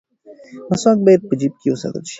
مسواک 0.69 0.99
باید 1.05 1.21
په 1.29 1.33
جیب 1.39 1.53
کې 1.61 1.67
وساتل 1.73 2.03
شي. 2.07 2.09